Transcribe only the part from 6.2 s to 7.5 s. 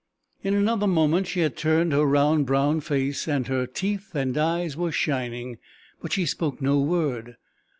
spoke no word.